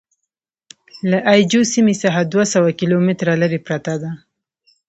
له 1.09 1.17
اي 1.31 1.41
جو 1.51 1.61
سیمې 1.73 1.95
څخه 2.03 2.19
دوه 2.31 2.45
سوه 2.53 2.69
کیلومتره 2.79 3.33
لرې 3.41 3.59
پرته 3.67 3.93
ده. 4.01 4.11